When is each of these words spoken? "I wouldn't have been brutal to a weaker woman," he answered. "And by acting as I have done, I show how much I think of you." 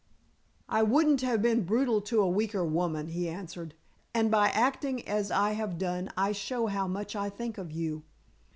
"I 0.67 0.81
wouldn't 0.81 1.21
have 1.21 1.43
been 1.43 1.63
brutal 1.63 2.01
to 2.09 2.23
a 2.23 2.27
weaker 2.27 2.65
woman," 2.65 3.09
he 3.09 3.29
answered. 3.29 3.75
"And 4.15 4.31
by 4.31 4.49
acting 4.49 5.07
as 5.07 5.29
I 5.29 5.51
have 5.51 5.77
done, 5.77 6.09
I 6.17 6.31
show 6.31 6.65
how 6.65 6.87
much 6.87 7.15
I 7.15 7.29
think 7.29 7.59
of 7.59 7.71
you." 7.71 8.01